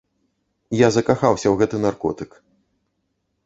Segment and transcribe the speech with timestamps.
[0.77, 2.31] Я закахаўся ў гэты наркотык.